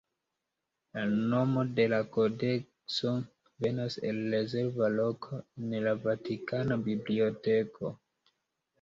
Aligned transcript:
La 0.95 1.01
nomo 1.33 1.65
de 1.79 1.85
la 1.91 1.99
kodekso 2.15 3.13
venas 3.67 4.01
el 4.13 4.25
rezerva 4.35 4.91
loko 4.97 5.43
en 5.63 5.81
la 5.89 5.97
Vatikana 6.11 6.83
biblioteko. 6.93 7.99